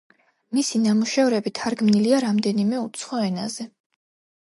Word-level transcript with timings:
მისი 0.57 0.81
ნამუშევრები 0.85 1.53
თარგმნილია 1.61 2.25
რამდენიმე 2.27 2.83
უცხო 2.89 3.25
ენაზე. 3.31 3.73